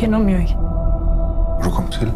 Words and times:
kender 0.00 0.18
dem 0.18 0.28
jo 0.28 0.38
ikke. 0.38 0.54
Hvor 0.54 1.60
du 1.64 1.70
kom 1.70 1.88
til? 1.88 2.12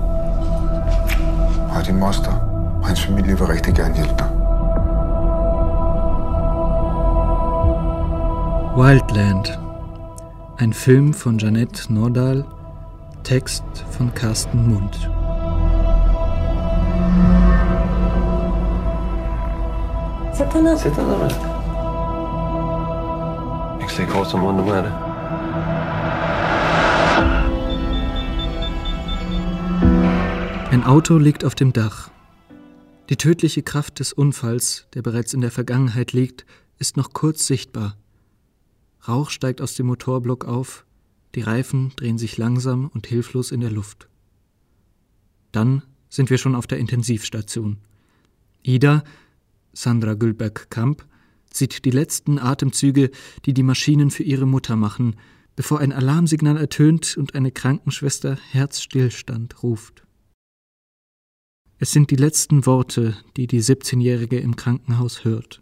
Har 1.71 1.83
din 1.83 2.01
moster 2.01 2.33
og 2.81 2.87
hans 2.87 3.07
familie 3.07 3.39
vil 3.39 3.47
rigtig 3.47 3.75
gerne 3.75 3.95
hjælpe 3.95 4.15
dig. 4.19 4.31
Wildland. 8.77 9.45
Ein 10.61 10.73
Film 10.73 11.15
von 11.25 11.39
Janette 11.39 11.93
Nordahl, 11.93 12.45
Text 13.25 13.65
von 13.99 14.13
Carsten 14.17 14.69
Mund. 14.69 14.95
Sæt 20.35 20.53
dig 20.53 20.63
ned. 20.63 20.79
Sæt 20.79 20.93
dig 20.97 21.05
ned, 21.05 21.19
mand. 21.19 21.33
Jeg 23.73 23.81
kan 23.81 23.89
slet 23.89 24.01
ikke 24.01 24.13
du 24.59 24.71
er 24.71 24.83
det. 24.83 25.04
Auto 30.85 31.17
liegt 31.17 31.47
auf 31.47 31.55
dem 31.55 31.73
Dach. 31.73 32.11
Die 33.09 33.17
tödliche 33.17 33.63
Kraft 33.63 34.01
des 34.01 34.13
Unfalls, 34.13 34.87
der 34.93 35.01
bereits 35.01 35.33
in 35.33 35.41
der 35.41 35.51
Vergangenheit 35.51 36.13
liegt, 36.13 36.45
ist 36.79 36.99
noch 36.99 37.15
kurz 37.15 37.47
sichtbar. 37.47 37.97
Rauch 39.09 39.31
steigt 39.31 39.63
aus 39.63 39.75
dem 39.77 39.87
Motorblock 39.87 40.45
auf, 40.45 40.85
die 41.35 41.41
Reifen 41.41 41.93
drehen 41.97 42.19
sich 42.19 42.37
langsam 42.37 42.89
und 42.89 43.07
hilflos 43.07 43.51
in 43.51 43.63
der 43.63 43.71
Luft. 43.71 44.09
Dann 45.53 45.83
sind 46.11 46.29
wir 46.29 46.37
schon 46.37 46.55
auf 46.55 46.67
der 46.67 46.77
Intensivstation. 46.77 47.79
Ida, 48.63 49.05
Sandra 49.73 50.13
Gülberg-Kamp, 50.13 51.07
zieht 51.49 51.87
die 51.87 51.93
letzten 51.93 52.39
Atemzüge, 52.39 53.11
die 53.47 53.55
die 53.55 53.63
Maschinen 53.63 54.11
für 54.11 54.23
ihre 54.23 54.47
Mutter 54.47 54.77
machen, 54.77 55.17
bevor 55.57 55.81
ein 55.81 55.95
Alarmsignal 55.95 56.59
ertönt 56.59 57.17
und 57.17 57.35
eine 57.35 57.53
Krankenschwester 57.53 58.37
Herzstillstand 58.51 59.63
ruft. 59.63 60.04
Es 61.79 61.91
sind 61.91 62.11
die 62.11 62.17
letzten 62.17 62.67
Worte, 62.67 63.17
die 63.37 63.47
die 63.49 63.61
17-Jährige 63.61 64.39
im 64.39 64.55
Krankenhaus 64.55 65.25
hört. 65.25 65.61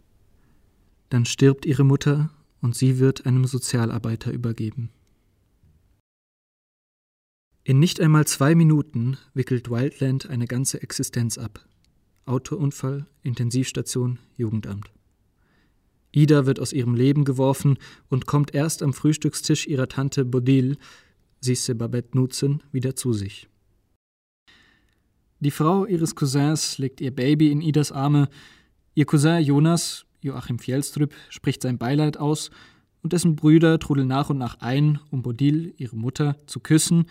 Dann 1.09 1.25
stirbt 1.25 1.65
ihre 1.65 1.85
Mutter 1.85 2.31
und 2.61 2.77
sie 2.77 2.99
wird 2.99 3.25
einem 3.27 3.47
Sozialarbeiter 3.47 4.31
übergeben. 4.31 4.91
In 7.65 7.79
nicht 7.79 8.01
einmal 8.01 8.27
zwei 8.27 8.55
Minuten 8.55 9.17
wickelt 9.35 9.71
Wildland 9.71 10.29
eine 10.29 10.47
ganze 10.47 10.83
Existenz 10.83 11.39
ab. 11.39 11.65
Autounfall, 12.27 13.07
Intensivstation, 13.23 14.19
Jugendamt. 14.37 14.93
Ida 16.13 16.45
wird 16.45 16.61
aus 16.61 16.73
ihrem 16.73 16.95
Leben 16.95 17.25
geworfen 17.25 17.79
und 18.09 18.27
kommt 18.27 18.55
erst 18.55 18.83
am 18.83 18.93
Frühstückstisch 18.93 19.67
ihrer 19.67 19.89
Tante 19.89 20.25
Bodil, 20.25 20.77
Sisse 21.41 21.75
Babette 21.75 22.17
Nutzen, 22.17 22.63
wieder 22.71 22.95
zu 22.95 23.13
sich. 23.13 23.49
Die 25.43 25.51
Frau 25.51 25.87
ihres 25.87 26.15
Cousins 26.15 26.79
legt 26.79 27.01
ihr 27.01 27.13
Baby 27.13 27.51
in 27.51 27.63
Idas 27.63 27.91
Arme. 27.91 28.29
Ihr 28.95 29.07
Cousin 29.07 29.43
Jonas, 29.43 30.07
Joachim 30.21 30.61
Fjellstrüp, 30.61 31.13
spricht 31.31 31.63
sein 31.63 31.79
Beileid 31.79 32.17
aus 32.17 32.53
und 33.03 33.13
dessen 33.13 33.35
Brüder 33.35 33.81
trudeln 33.81 34.07
nach 34.07 34.31
und 34.31 34.39
nach 34.39 34.61
ein, 34.61 35.01
um 35.11 35.23
Bodil, 35.23 35.75
ihre 35.79 35.97
Mutter, 35.97 36.37
zu 36.47 36.61
küssen, 36.61 37.07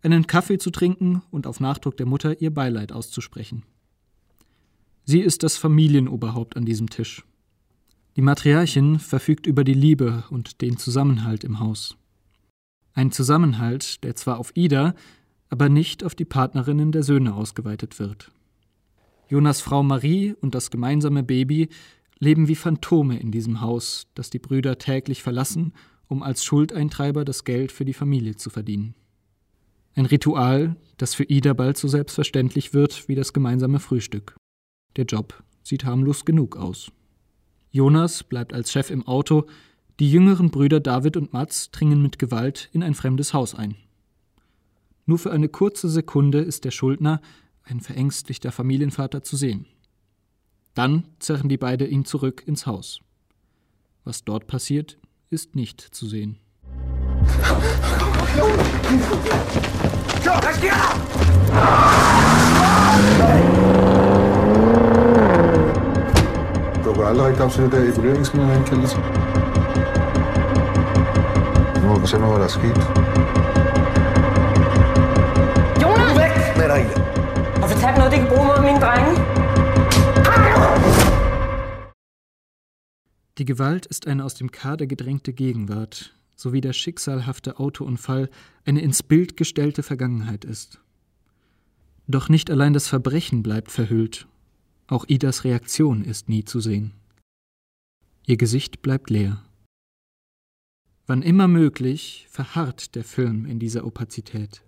einen 0.00 0.26
Kaffee 0.26 0.56
zu 0.56 0.70
trinken 0.70 1.20
und 1.30 1.46
auf 1.46 1.60
Nachdruck 1.60 1.98
der 1.98 2.06
Mutter 2.06 2.40
ihr 2.40 2.54
Beileid 2.54 2.90
auszusprechen. 2.90 3.64
Sie 5.04 5.20
ist 5.20 5.42
das 5.42 5.58
Familienoberhaupt 5.58 6.56
an 6.56 6.64
diesem 6.64 6.88
Tisch. 6.88 7.22
Die 8.16 8.22
Matriarchin 8.22 8.98
verfügt 8.98 9.46
über 9.46 9.62
die 9.62 9.74
Liebe 9.74 10.24
und 10.30 10.62
den 10.62 10.78
Zusammenhalt 10.78 11.44
im 11.44 11.60
Haus. 11.60 11.98
Ein 12.94 13.12
Zusammenhalt, 13.12 14.02
der 14.04 14.16
zwar 14.16 14.38
auf 14.38 14.52
Ida, 14.56 14.94
aber 15.48 15.68
nicht 15.68 16.04
auf 16.04 16.14
die 16.14 16.24
Partnerinnen 16.24 16.92
der 16.92 17.02
Söhne 17.02 17.34
ausgeweitet 17.34 17.98
wird. 17.98 18.32
Jonas 19.28 19.60
Frau 19.60 19.82
Marie 19.82 20.34
und 20.40 20.54
das 20.54 20.70
gemeinsame 20.70 21.22
Baby 21.22 21.68
leben 22.18 22.48
wie 22.48 22.54
Phantome 22.54 23.18
in 23.18 23.30
diesem 23.30 23.60
Haus, 23.60 24.06
das 24.14 24.30
die 24.30 24.38
Brüder 24.38 24.78
täglich 24.78 25.22
verlassen, 25.22 25.72
um 26.08 26.22
als 26.22 26.44
Schuldeintreiber 26.44 27.24
das 27.24 27.44
Geld 27.44 27.72
für 27.72 27.84
die 27.84 27.94
Familie 27.94 28.36
zu 28.36 28.50
verdienen. 28.50 28.94
Ein 29.94 30.06
Ritual, 30.06 30.76
das 30.96 31.14
für 31.14 31.24
Ida 31.24 31.52
bald 31.52 31.76
so 31.76 31.88
selbstverständlich 31.88 32.74
wird 32.74 33.08
wie 33.08 33.14
das 33.14 33.32
gemeinsame 33.32 33.80
Frühstück. 33.80 34.36
Der 34.96 35.04
Job 35.04 35.42
sieht 35.62 35.84
harmlos 35.84 36.24
genug 36.24 36.56
aus. 36.56 36.90
Jonas 37.70 38.22
bleibt 38.22 38.52
als 38.52 38.70
Chef 38.70 38.90
im 38.90 39.06
Auto, 39.06 39.46
die 40.00 40.10
jüngeren 40.10 40.50
Brüder 40.50 40.80
David 40.80 41.16
und 41.16 41.32
Mats 41.32 41.70
dringen 41.70 42.02
mit 42.02 42.18
Gewalt 42.18 42.68
in 42.72 42.82
ein 42.82 42.94
fremdes 42.94 43.32
Haus 43.32 43.54
ein. 43.54 43.76
Nur 45.06 45.18
für 45.18 45.32
eine 45.32 45.48
kurze 45.48 45.88
Sekunde 45.88 46.38
ist 46.40 46.64
der 46.64 46.70
Schuldner, 46.70 47.20
ein 47.62 47.80
verängstlichter 47.80 48.52
Familienvater, 48.52 49.22
zu 49.22 49.36
sehen. 49.36 49.66
Dann 50.74 51.04
zerren 51.18 51.48
die 51.48 51.58
beiden 51.58 51.88
ihn 51.88 52.04
zurück 52.04 52.42
ins 52.46 52.66
Haus. 52.66 53.00
Was 54.04 54.24
dort 54.24 54.46
passiert, 54.46 54.98
ist 55.30 55.54
nicht 55.54 55.80
zu 55.80 56.06
sehen. 56.06 56.38
Du 66.82 66.92
De 77.84 77.92
kan 77.92 78.28
bruge 78.28 78.44
mod 78.44 78.60
mine 78.60 78.78
drenge. 78.80 79.12
Die 83.38 83.44
Gewalt 83.44 83.84
ist 83.84 84.06
eine 84.06 84.24
aus 84.24 84.34
dem 84.34 84.50
Kader 84.50 84.86
gedrängte 84.86 85.34
Gegenwart, 85.34 86.14
so 86.34 86.54
wie 86.54 86.62
der 86.62 86.72
schicksalhafte 86.72 87.58
Autounfall 87.58 88.30
eine 88.64 88.80
ins 88.80 89.02
Bild 89.02 89.36
gestellte 89.36 89.82
Vergangenheit 89.82 90.46
ist. 90.46 90.80
Doch 92.06 92.30
nicht 92.30 92.50
allein 92.50 92.72
das 92.72 92.88
Verbrechen 92.88 93.42
bleibt 93.42 93.70
verhüllt, 93.70 94.28
auch 94.86 95.04
Idas 95.06 95.44
Reaktion 95.44 96.04
ist 96.04 96.30
nie 96.30 96.44
zu 96.44 96.60
sehen. 96.60 96.92
Ihr 98.26 98.38
Gesicht 98.38 98.80
bleibt 98.80 99.10
leer. 99.10 99.42
Wann 101.06 101.20
immer 101.20 101.48
möglich, 101.48 102.28
verharrt 102.30 102.94
der 102.94 103.04
Film 103.04 103.44
in 103.44 103.58
dieser 103.58 103.84
Opazität. 103.84 104.62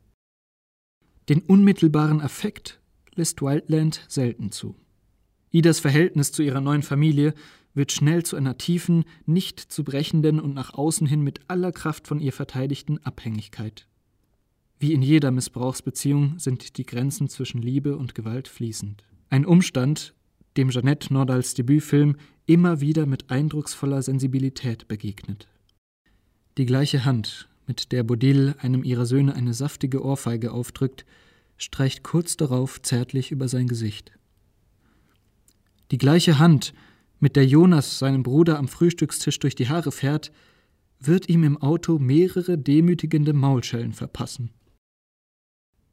Den 1.31 1.41
unmittelbaren 1.41 2.21
Affekt 2.21 2.79
lässt 3.17 3.43
Wildland 3.43 4.05
selten 4.09 4.53
zu. 4.53 4.77
Idas 5.51 5.81
Verhältnis 5.81 6.33
zu 6.33 6.43
ihrer 6.43 6.61
neuen 6.61 6.83
Familie 6.83 7.35
wird 7.75 7.93
schnell 7.93 8.25
zu 8.25 8.37
einer 8.37 8.59
tiefen, 8.59 9.05
nicht 9.27 9.61
zu 9.61 9.85
brechenden 9.85 10.41
und 10.41 10.55
nach 10.55 10.75
außen 10.75 11.07
hin 11.07 11.21
mit 11.21 11.41
aller 11.49 11.73
Kraft 11.73 12.07
von 12.07 12.21
ihr 12.21 12.33
verteidigten 12.33 12.99
Abhängigkeit. 13.05 13.87
Wie 14.79 14.93
in 14.93 15.03
jeder 15.03 15.31
Missbrauchsbeziehung 15.31 16.39
sind 16.39 16.77
die 16.79 16.87
Grenzen 16.87 17.29
zwischen 17.29 17.63
Liebe 17.63 17.97
und 17.97 18.15
Gewalt 18.15 18.49
fließend. 18.49 19.05
Ein 19.31 19.47
Umstand, 19.47 20.15
dem 20.57 20.71
Jeanette 20.71 21.13
Nordals 21.13 21.55
Debütfilm 21.55 22.17
immer 22.47 22.81
wieder 22.81 23.07
mit 23.07 23.31
eindrucksvoller 23.31 24.03
Sensibilität 24.03 24.89
begegnet. 24.89 25.49
Die 26.59 26.67
gleiche 26.67 27.05
Hand, 27.05 27.49
mit 27.67 27.93
der 27.93 28.03
Bodil 28.03 28.55
einem 28.59 28.85
ihrer 28.85 29.07
Söhne 29.07 29.35
eine 29.35 29.53
saftige 29.53 30.03
Ohrfeige 30.03 30.53
aufdrückt, 30.53 31.05
streicht 31.57 32.03
kurz 32.03 32.37
darauf 32.37 32.83
zärtlich 32.83 33.31
über 33.33 33.49
sein 33.49 33.67
Gesicht. 33.67 34.13
Die 35.91 35.99
gleiche 35.99 36.39
Hand, 36.39 36.75
mit 37.21 37.37
der 37.37 37.47
Jonas 37.47 37.99
seinem 37.99 38.23
Bruder 38.23 38.59
am 38.59 38.69
Frühstückstisch 38.69 39.39
durch 39.39 39.55
die 39.55 39.69
Haare 39.69 39.93
fährt, 39.93 40.33
wird 40.99 41.29
ihm 41.29 41.45
im 41.45 41.57
Auto 41.61 41.99
mehrere 41.99 42.59
demütigende 42.59 43.33
Maulschellen 43.33 43.93
verpassen. 43.93 44.51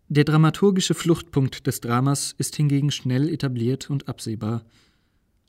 Der 0.10 0.24
dramaturgische 0.24 0.94
Fluchtpunkt 0.94 1.66
des 1.66 1.82
Dramas 1.82 2.36
ist 2.38 2.56
hingegen 2.56 2.92
schnell 2.92 3.30
etabliert 3.30 3.90
und 3.90 4.08
absehbar. 4.08 4.66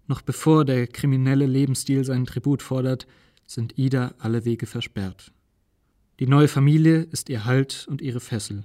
Noch 0.06 0.22
bevor 0.22 0.64
der 0.64 0.86
kriminelle 0.86 1.46
Lebensstil 1.46 2.04
seinen 2.04 2.26
Tribut 2.26 2.62
fordert, 2.62 3.06
sind 3.46 3.78
Ida 3.78 4.14
alle 4.18 4.44
Wege 4.44 4.66
versperrt. 4.66 5.32
Die 6.20 6.26
neue 6.26 6.48
Familie 6.48 7.02
ist 7.02 7.28
ihr 7.28 7.44
Halt 7.44 7.86
und 7.88 8.00
ihre 8.00 8.20
Fessel. 8.20 8.64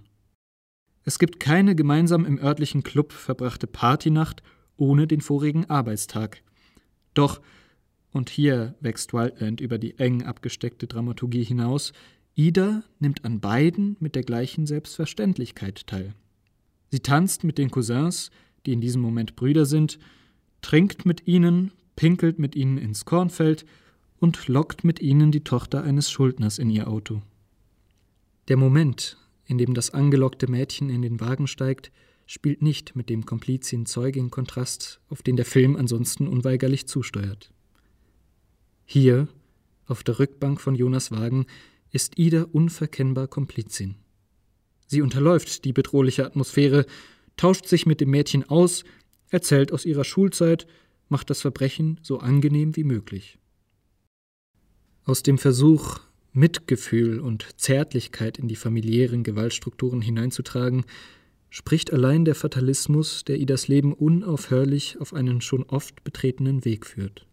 Es 1.06 1.20
gibt 1.20 1.40
keine 1.40 1.76
gemeinsam 1.76 2.26
im 2.26 2.40
örtlichen 2.40 2.84
Club 2.84 3.14
verbrachte 3.14 3.68
Partynacht 3.68 4.44
ohne 4.78 5.08
den 5.08 5.22
vorigen 5.22 5.70
Arbeitstag. 5.70 6.42
Doch, 7.14 7.42
und 8.12 8.30
hier 8.30 8.76
wächst 8.80 9.14
Wildland 9.14 9.62
über 9.62 9.78
die 9.78 9.98
eng 10.00 10.24
abgesteckte 10.24 10.88
Dramaturgie 10.88 11.44
hinaus, 11.44 11.94
Ida 12.36 12.84
nimmt 13.00 13.26
an 13.26 13.40
beiden 13.40 13.98
mit 14.00 14.16
der 14.16 14.24
gleichen 14.24 14.66
Selbstverständlichkeit 14.66 15.86
teil. 15.88 16.16
Sie 16.92 17.02
tanzt 17.02 17.44
mit 17.44 17.58
den 17.58 17.70
Cousins, 17.70 18.32
die 18.66 18.74
in 18.74 18.82
diesem 18.82 19.02
Moment 19.02 19.36
Brüder 19.36 19.66
sind, 19.66 20.00
trinkt 20.62 21.06
mit 21.06 21.28
ihnen, 21.28 21.72
pinkelt 21.96 22.40
mit 22.40 22.56
ihnen 22.56 22.78
ins 22.78 23.06
Kornfeld 23.06 23.66
und 24.20 24.48
lockt 24.48 24.84
mit 24.84 25.02
ihnen 25.02 25.32
die 25.32 25.44
Tochter 25.44 25.84
eines 25.84 26.10
Schuldners 26.10 26.60
in 26.60 26.70
ihr 26.70 26.88
Auto. 26.88 27.22
Der 28.48 28.58
Moment, 28.58 29.18
in 29.50 29.58
dem 29.58 29.74
das 29.74 29.90
angelockte 29.90 30.48
Mädchen 30.48 30.92
in 30.92 31.02
den 31.02 31.20
Wagen 31.20 31.48
steigt, 31.48 31.92
spielt 32.28 32.62
nicht 32.62 32.96
mit 32.96 33.10
dem 33.10 33.26
Komplizin-Zeugin-Kontrast, 33.26 35.02
auf 35.10 35.24
den 35.24 35.36
der 35.36 35.46
Film 35.46 35.76
ansonsten 35.76 36.28
unweigerlich 36.28 36.86
zusteuert. 36.86 37.52
Hier, 38.86 39.28
auf 39.88 40.04
der 40.04 40.20
Rückbank 40.20 40.62
von 40.62 40.76
Jonas 40.76 41.10
Wagen, 41.10 41.48
ist 41.90 42.20
Ida 42.20 42.46
unverkennbar 42.52 43.28
Komplizin. 43.28 43.96
Sie 44.86 45.02
unterläuft 45.02 45.66
die 45.66 45.74
bedrohliche 45.74 46.28
Atmosphäre, 46.28 46.86
tauscht 47.36 47.66
sich 47.66 47.88
mit 47.88 48.02
dem 48.02 48.12
Mädchen 48.12 48.48
aus, 48.48 48.84
erzählt 49.30 49.72
aus 49.72 49.86
ihrer 49.86 50.04
Schulzeit, 50.04 50.68
macht 51.08 51.32
das 51.32 51.42
Verbrechen 51.42 52.00
so 52.04 52.20
angenehm 52.20 52.76
wie 52.76 52.84
möglich. 52.84 53.40
Aus 55.06 55.24
dem 55.24 55.40
Versuch, 55.40 56.02
Mitgefühl 56.32 57.20
und 57.20 57.48
Zärtlichkeit 57.58 58.38
in 58.38 58.48
die 58.48 58.56
familiären 58.56 59.24
Gewaltstrukturen 59.24 60.02
hineinzutragen, 60.02 60.86
spricht 61.50 61.92
allein 61.92 62.26
der 62.26 62.36
Fatalismus, 62.36 63.24
der 63.24 63.40
Idas 63.40 63.68
Leben 63.68 63.94
unaufhörlich 63.94 65.00
auf 65.00 65.14
einen 65.14 65.42
schon 65.42 65.64
oft 65.64 66.04
betretenen 66.04 66.66
Weg 66.66 66.86
führt. 66.86 67.26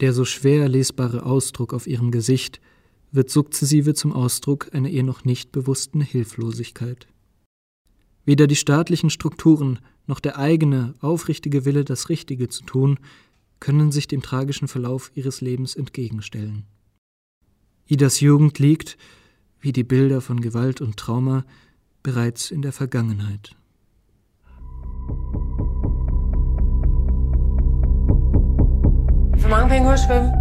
Der 0.00 0.12
so 0.12 0.24
schwer 0.24 0.68
lesbare 0.68 1.24
Ausdruck 1.24 1.72
auf 1.72 1.86
ihrem 1.86 2.10
Gesicht 2.10 2.60
wird 3.12 3.30
sukzessive 3.30 3.94
zum 3.94 4.12
Ausdruck 4.12 4.74
einer 4.74 4.88
ihr 4.88 5.02
noch 5.02 5.24
nicht 5.24 5.52
bewussten 5.52 6.00
Hilflosigkeit. 6.00 7.06
Weder 8.24 8.46
die 8.46 8.56
staatlichen 8.56 9.10
Strukturen 9.10 9.78
noch 10.06 10.20
der 10.20 10.38
eigene, 10.38 10.94
aufrichtige 11.00 11.64
Wille, 11.64 11.84
das 11.84 12.08
Richtige 12.08 12.48
zu 12.48 12.64
tun, 12.64 12.98
können 13.60 13.92
sich 13.92 14.06
dem 14.08 14.22
tragischen 14.22 14.68
Verlauf 14.68 15.10
ihres 15.14 15.40
Lebens 15.40 15.74
entgegenstellen. 15.74 16.64
Idas 17.88 18.20
Jugend 18.20 18.58
liegt, 18.58 18.96
wie 19.60 19.72
die 19.72 19.84
Bilder 19.84 20.20
von 20.20 20.40
Gewalt 20.40 20.80
und 20.80 20.96
Trauma, 20.96 21.44
bereits 22.02 22.50
in 22.50 22.62
der 22.62 22.72
Vergangenheit. 22.72 23.56
For 29.38 29.48
mange 29.48 29.68
penge 29.68 29.92
at 29.92 30.00
svømme. 30.00 30.32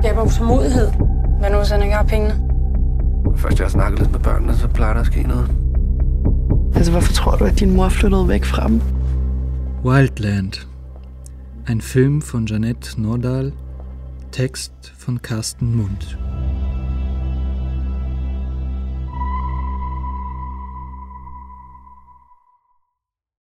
Skaber 0.00 0.22
utålmodighed. 0.22 0.90
Hvad 1.38 1.50
nu, 1.50 1.56
hvis 1.58 1.70
han 1.70 1.82
ikke 1.82 1.94
har 1.94 2.02
pengene? 2.04 2.34
Først 3.36 3.58
jeg 3.58 3.64
har 3.64 3.70
snakket 3.70 3.98
lidt 3.98 4.12
med 4.12 4.20
børnene, 4.20 4.56
så 4.56 4.68
plejer 4.68 4.92
der 4.92 5.00
at 5.00 5.06
ske 5.06 5.22
noget. 5.22 5.50
Altså, 6.74 6.92
hvorfor 6.92 7.12
tror 7.12 7.36
du, 7.36 7.44
at 7.44 7.60
din 7.60 7.70
mor 7.70 7.88
flyttede 7.88 8.28
væk 8.28 8.44
fra 8.44 8.68
dem? 8.68 8.80
Wildland. 9.84 10.52
Ein 11.68 11.80
Film 11.80 12.22
von 12.32 12.46
Janette 12.46 13.00
Nordahl, 13.00 13.52
Text 14.32 14.72
von 15.06 15.18
Carsten 15.18 15.76
Mund. 15.76 16.21